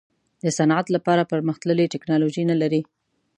د 0.43 0.45
صنعت 0.57 0.87
لپاره 0.95 1.29
پرمختللې 1.31 1.91
ټیکنالوجي 1.93 2.43
نه 2.51 2.55
لري. 2.61 2.81